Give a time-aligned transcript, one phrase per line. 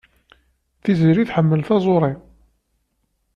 [0.83, 2.13] Tiziri tḥemmel taẓuri.